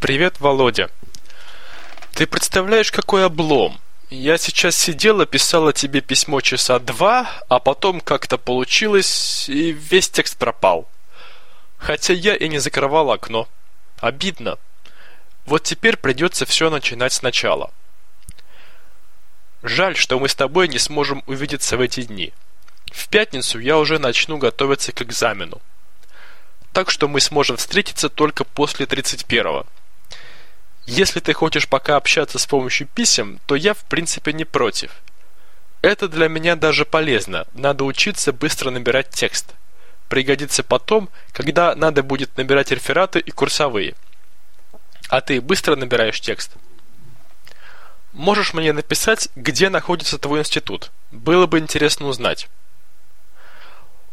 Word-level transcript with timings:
Привет, 0.00 0.38
Володя. 0.38 0.90
Ты 2.14 2.28
представляешь, 2.28 2.92
какой 2.92 3.26
облом? 3.26 3.80
Я 4.10 4.38
сейчас 4.38 4.76
сидела, 4.76 5.26
писала 5.26 5.72
тебе 5.72 6.00
письмо 6.00 6.40
часа 6.40 6.78
два, 6.78 7.28
а 7.48 7.58
потом 7.58 8.00
как-то 8.00 8.38
получилось, 8.38 9.48
и 9.48 9.72
весь 9.72 10.08
текст 10.08 10.38
пропал. 10.38 10.88
Хотя 11.78 12.12
я 12.12 12.36
и 12.36 12.48
не 12.48 12.60
закрывал 12.60 13.10
окно. 13.10 13.48
Обидно. 13.98 14.56
Вот 15.46 15.64
теперь 15.64 15.96
придется 15.96 16.46
все 16.46 16.70
начинать 16.70 17.12
сначала. 17.12 17.72
Жаль, 19.64 19.96
что 19.96 20.20
мы 20.20 20.28
с 20.28 20.36
тобой 20.36 20.68
не 20.68 20.78
сможем 20.78 21.24
увидеться 21.26 21.76
в 21.76 21.80
эти 21.80 22.04
дни. 22.04 22.32
В 22.92 23.08
пятницу 23.08 23.58
я 23.58 23.76
уже 23.76 23.98
начну 23.98 24.38
готовиться 24.38 24.92
к 24.92 25.02
экзамену. 25.02 25.60
Так 26.72 26.88
что 26.88 27.08
мы 27.08 27.20
сможем 27.20 27.56
встретиться 27.56 28.08
только 28.08 28.44
после 28.44 28.86
31-го. 28.86 29.66
Если 30.90 31.20
ты 31.20 31.34
хочешь 31.34 31.68
пока 31.68 31.96
общаться 31.96 32.38
с 32.38 32.46
помощью 32.46 32.86
писем, 32.86 33.40
то 33.44 33.54
я 33.56 33.74
в 33.74 33.84
принципе 33.84 34.32
не 34.32 34.46
против. 34.46 34.90
Это 35.82 36.08
для 36.08 36.28
меня 36.28 36.56
даже 36.56 36.86
полезно, 36.86 37.46
надо 37.52 37.84
учиться 37.84 38.32
быстро 38.32 38.70
набирать 38.70 39.10
текст. 39.10 39.52
Пригодится 40.08 40.62
потом, 40.62 41.10
когда 41.32 41.74
надо 41.74 42.02
будет 42.02 42.38
набирать 42.38 42.70
рефераты 42.70 43.18
и 43.18 43.30
курсовые. 43.30 43.96
А 45.10 45.20
ты 45.20 45.42
быстро 45.42 45.76
набираешь 45.76 46.22
текст? 46.22 46.52
Можешь 48.14 48.54
мне 48.54 48.72
написать, 48.72 49.28
где 49.36 49.68
находится 49.68 50.16
твой 50.16 50.40
институт? 50.40 50.90
Было 51.10 51.44
бы 51.46 51.58
интересно 51.58 52.06
узнать. 52.06 52.48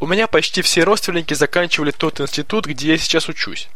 У 0.00 0.08
меня 0.08 0.26
почти 0.26 0.60
все 0.60 0.82
родственники 0.82 1.34
заканчивали 1.34 1.92
тот 1.92 2.20
институт, 2.20 2.66
где 2.66 2.88
я 2.88 2.98
сейчас 2.98 3.28
учусь. 3.28 3.68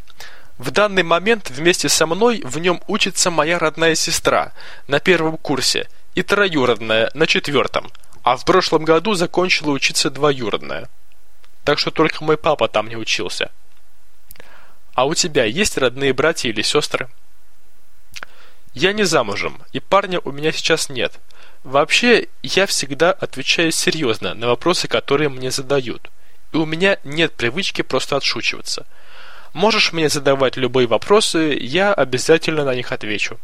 В 0.58 0.72
данный 0.72 1.04
момент 1.04 1.50
вместе 1.50 1.88
со 1.88 2.04
мной 2.04 2.42
в 2.44 2.58
нем 2.58 2.82
учится 2.88 3.30
моя 3.30 3.60
родная 3.60 3.94
сестра 3.94 4.52
на 4.88 4.98
первом 4.98 5.36
курсе 5.36 5.88
и 6.16 6.22
троюродная 6.24 7.12
на 7.14 7.28
четвертом, 7.28 7.92
а 8.24 8.36
в 8.36 8.44
прошлом 8.44 8.84
году 8.84 9.14
закончила 9.14 9.70
учиться 9.70 10.10
двоюродная. 10.10 10.88
Так 11.62 11.78
что 11.78 11.92
только 11.92 12.24
мой 12.24 12.36
папа 12.36 12.66
там 12.66 12.88
не 12.88 12.96
учился. 12.96 13.52
А 14.94 15.06
у 15.06 15.14
тебя 15.14 15.44
есть 15.44 15.78
родные 15.78 16.12
братья 16.12 16.48
или 16.48 16.62
сестры? 16.62 17.08
Я 18.74 18.92
не 18.92 19.04
замужем, 19.04 19.62
и 19.72 19.78
парня 19.78 20.18
у 20.24 20.32
меня 20.32 20.50
сейчас 20.50 20.88
нет. 20.88 21.20
Вообще, 21.62 22.26
я 22.42 22.66
всегда 22.66 23.12
отвечаю 23.12 23.70
серьезно 23.70 24.34
на 24.34 24.48
вопросы, 24.48 24.88
которые 24.88 25.28
мне 25.28 25.52
задают. 25.52 26.10
И 26.52 26.56
у 26.56 26.66
меня 26.66 26.98
нет 27.04 27.34
привычки 27.34 27.82
просто 27.82 28.16
отшучиваться– 28.16 28.84
Можешь 29.52 29.92
мне 29.92 30.08
задавать 30.08 30.56
любые 30.56 30.86
вопросы, 30.86 31.56
я 31.60 31.92
обязательно 31.94 32.64
на 32.64 32.74
них 32.74 32.92
отвечу. 32.92 33.38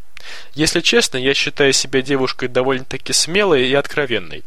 Если 0.55 0.81
честно, 0.81 1.17
я 1.17 1.35
считаю 1.35 1.73
себя 1.73 2.03
девушкой 2.03 2.49
довольно-таки 2.49 3.13
смелой 3.13 3.69
и 3.69 3.75
откровенной. 3.75 4.45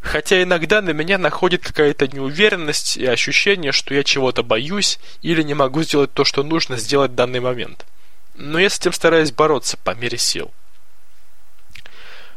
Хотя 0.00 0.42
иногда 0.42 0.82
на 0.82 0.90
меня 0.90 1.16
находит 1.16 1.64
какая-то 1.64 2.06
неуверенность 2.08 2.98
и 2.98 3.06
ощущение, 3.06 3.72
что 3.72 3.94
я 3.94 4.04
чего-то 4.04 4.42
боюсь 4.42 4.98
или 5.22 5.42
не 5.42 5.54
могу 5.54 5.82
сделать 5.82 6.12
то, 6.12 6.24
что 6.24 6.42
нужно 6.42 6.76
сделать 6.76 7.12
в 7.12 7.14
данный 7.14 7.40
момент. 7.40 7.86
Но 8.34 8.58
я 8.58 8.68
с 8.68 8.78
этим 8.78 8.92
стараюсь 8.92 9.32
бороться 9.32 9.78
по 9.78 9.94
мере 9.94 10.18
сил. 10.18 10.52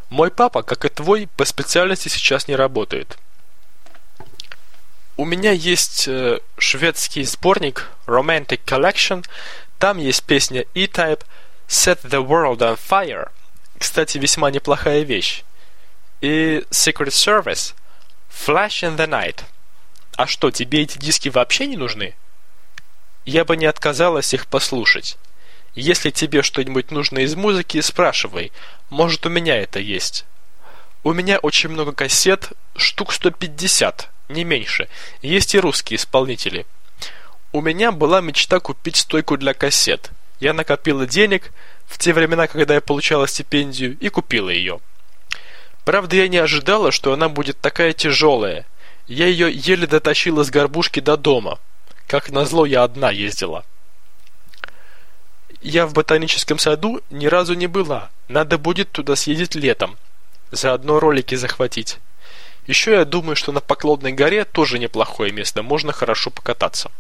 Мой 0.10 0.32
папа, 0.32 0.64
как 0.64 0.86
и 0.86 0.90
твой, 0.90 1.28
по 1.36 1.44
специальности 1.44 2.08
сейчас 2.08 2.48
не 2.48 2.56
работает. 2.56 3.18
У 5.18 5.26
меня 5.26 5.52
есть 5.52 6.08
э, 6.08 6.40
шведский 6.68 7.24
сборник 7.24 7.90
Romantic 8.08 8.60
Collection. 8.66 9.26
Там 9.80 9.98
есть 9.98 10.24
песня 10.24 10.66
E-Type 10.76 11.24
Set 11.70 12.02
the 12.04 12.22
World 12.22 12.58
on 12.58 12.78
Fire. 12.78 13.30
Кстати, 13.80 14.18
весьма 14.18 14.52
неплохая 14.52 15.04
вещь. 15.04 15.44
И 16.20 16.66
Secret 16.70 17.14
Service 17.14 17.74
Flash 18.30 18.84
in 18.84 18.98
the 18.98 19.08
Night. 19.08 19.44
А 20.18 20.28
что, 20.28 20.52
тебе 20.52 20.82
эти 20.82 20.98
диски 20.98 21.30
вообще 21.30 21.68
не 21.68 21.78
нужны? 21.78 22.16
Я 23.24 23.46
бы 23.46 23.56
не 23.56 23.66
отказалась 23.66 24.34
их 24.34 24.48
послушать. 24.48 25.18
Если 25.74 26.10
тебе 26.10 26.42
что-нибудь 26.42 26.92
нужно 26.92 27.20
из 27.20 27.36
музыки, 27.36 27.80
спрашивай. 27.80 28.52
Может, 28.90 29.26
у 29.26 29.30
меня 29.30 29.56
это 29.56 29.80
есть. 29.80 30.26
У 31.04 31.14
меня 31.14 31.38
очень 31.40 31.70
много 31.70 31.94
кассет, 31.94 32.52
штук 32.76 33.14
150 33.14 34.10
не 34.30 34.44
меньше. 34.44 34.90
Есть 35.22 35.56
и 35.56 35.60
русские 35.60 35.98
исполнители. 35.98 36.66
У 37.52 37.62
меня 37.62 37.92
была 37.92 38.22
мечта 38.22 38.60
купить 38.60 38.98
стойку 38.98 39.38
для 39.38 39.54
кассет. 39.54 40.12
Я 40.40 40.54
накопила 40.54 41.06
денег 41.06 41.52
в 41.86 41.98
те 41.98 42.14
времена, 42.14 42.48
когда 42.48 42.76
я 42.76 42.82
получала 42.82 43.28
стипендию, 43.28 43.98
и 44.00 44.10
купила 44.10 44.50
ее. 44.50 44.80
Правда, 45.86 46.18
я 46.18 46.28
не 46.28 46.38
ожидала, 46.38 46.92
что 46.92 47.14
она 47.14 47.30
будет 47.30 47.60
такая 47.60 47.94
тяжелая. 47.94 48.66
Я 49.08 49.28
ее 49.28 49.50
еле 49.52 49.88
дотащила 49.88 50.44
с 50.44 50.50
горбушки 50.50 51.00
до 51.00 51.16
дома. 51.16 51.60
Как 52.08 52.30
назло, 52.30 52.66
я 52.66 52.84
одна 52.84 53.10
ездила. 53.10 53.64
Я 55.62 55.88
в 55.88 55.94
ботаническом 55.94 56.60
саду 56.60 57.02
ни 57.10 57.26
разу 57.28 57.54
не 57.54 57.68
была. 57.68 58.10
Надо 58.28 58.58
будет 58.58 58.92
туда 58.92 59.16
съездить 59.16 59.56
летом. 59.56 59.98
Заодно 60.52 61.00
ролики 61.00 61.36
захватить. 61.36 61.98
Еще 62.68 62.92
я 62.92 63.06
думаю, 63.06 63.38
что 63.38 63.54
на 63.54 63.62
Поклонной 63.62 64.12
горе 64.12 64.44
тоже 64.44 64.78
неплохое 64.78 65.32
место, 65.32 65.64
можно 65.64 65.94
хорошо 65.94 66.30
покататься. 66.30 66.92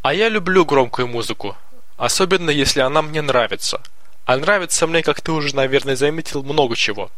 А 0.00 0.14
я 0.14 0.28
люблю 0.28 0.64
громкую 0.64 1.08
музыку, 1.08 1.56
особенно 1.96 2.50
если 2.50 2.80
она 2.80 3.02
мне 3.02 3.20
нравится. 3.20 3.82
А 4.26 4.36
нравится 4.36 4.86
мне, 4.86 5.02
как 5.02 5.20
ты 5.20 5.32
уже, 5.32 5.56
наверное, 5.56 5.96
заметил, 5.96 6.44
много 6.44 6.76
чего. 6.76 7.10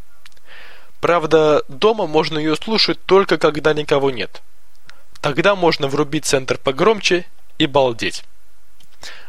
Правда, 1.00 1.62
дома 1.68 2.06
можно 2.06 2.38
ее 2.38 2.56
слушать 2.56 2.98
только 3.04 3.36
когда 3.36 3.74
никого 3.74 4.10
нет. 4.10 4.40
Тогда 5.20 5.54
можно 5.54 5.88
врубить 5.88 6.24
центр 6.24 6.56
погромче 6.56 7.26
и 7.58 7.66
балдеть. 7.66 8.24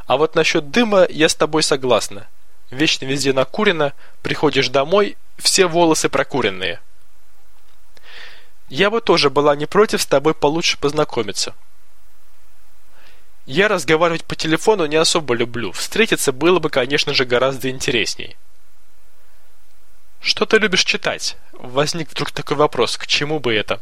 А 0.05 0.15
вот 0.15 0.35
насчет 0.35 0.71
дыма 0.71 1.05
я 1.09 1.27
с 1.27 1.35
тобой 1.35 1.61
согласна. 1.61 2.27
Вечно 2.71 3.05
везде 3.05 3.33
накурено, 3.33 3.93
приходишь 4.21 4.69
домой, 4.69 5.17
все 5.37 5.67
волосы 5.67 6.07
прокуренные. 6.07 6.79
Я 8.69 8.89
бы 8.89 9.01
тоже 9.01 9.29
была 9.29 9.55
не 9.55 9.65
против 9.65 10.01
с 10.01 10.05
тобой 10.05 10.33
получше 10.33 10.77
познакомиться. 10.77 11.55
Я 13.45 13.69
разговаривать 13.69 14.25
по 14.25 14.35
телефону 14.35 14.85
не 14.87 14.97
особо 14.97 15.33
люблю. 15.33 15.71
Встретиться 15.71 16.33
было 16.33 16.59
бы, 16.59 16.69
конечно 16.69 17.13
же, 17.13 17.23
гораздо 17.23 17.69
интересней. 17.69 18.35
Что 20.19 20.45
ты 20.45 20.57
любишь 20.57 20.83
читать? 20.83 21.37
Возник 21.53 22.09
вдруг 22.09 22.31
такой 22.31 22.57
вопрос, 22.57 22.97
к 22.97 23.07
чему 23.07 23.39
бы 23.39 23.55
это? 23.55 23.79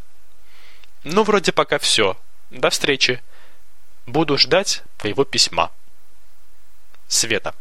Ну, 1.03 1.23
вроде 1.23 1.51
пока 1.51 1.79
все. 1.79 2.15
До 2.51 2.69
встречи. 2.69 3.23
Буду 4.05 4.37
ждать 4.37 4.83
твоего 4.97 5.23
письма. 5.23 5.71
Света. 7.07 7.55